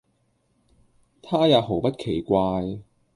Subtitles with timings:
[1.21, 2.79] 他也毫不奇怪，